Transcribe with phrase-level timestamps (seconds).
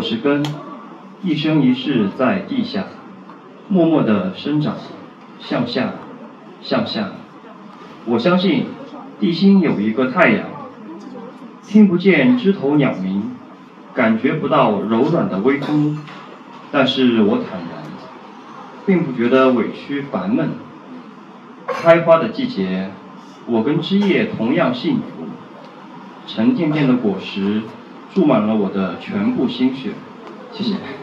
[0.00, 0.42] 我是根，
[1.22, 2.86] 一生一世在地下，
[3.68, 4.74] 默默地生长，
[5.38, 5.92] 向下，
[6.62, 7.10] 向下。
[8.06, 8.64] 我相信
[9.20, 10.46] 地心有一个太阳，
[11.66, 13.32] 听不见枝头鸟鸣，
[13.92, 15.98] 感觉不到柔软的微风，
[16.72, 17.82] 但是我坦然，
[18.86, 20.52] 并不觉得委屈烦闷。
[21.66, 22.90] 开花的季节，
[23.44, 25.26] 我跟枝叶同样幸福，
[26.26, 27.60] 沉甸甸的果实
[28.14, 29.92] 注满了我的全部心血。
[30.52, 30.99] 谢谢。